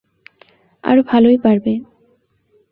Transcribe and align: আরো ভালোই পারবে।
আরো 0.83 1.01
ভালোই 1.03 1.37
পারবে। 1.37 1.73